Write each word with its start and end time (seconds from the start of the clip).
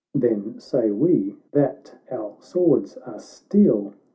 ——"Then 0.15 0.59
say 0.59 0.89
we, 0.89 1.35
that 1.51 1.93
our 2.09 2.35
swords 2.39 2.97
are 3.05 3.19
steel 3.19 3.93